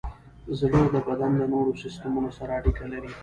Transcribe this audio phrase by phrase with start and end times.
[0.59, 3.11] زړه د بدن د نورو سیستمونو سره اړیکه لري.